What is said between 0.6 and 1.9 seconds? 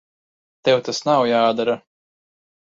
Tev tas nav jādara.